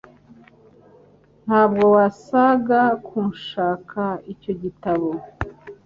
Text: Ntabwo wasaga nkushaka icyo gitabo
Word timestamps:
Ntabwo 1.45 1.83
wasaga 1.95 2.81
nkushaka 3.05 4.03
icyo 4.33 4.53
gitabo 4.61 5.09